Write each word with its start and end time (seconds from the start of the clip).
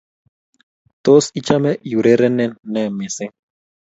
Tos, 1.05 1.27
ichame 1.41 1.73
iurereni 1.91 2.47
nee 2.71 2.89
missing? 2.97 3.31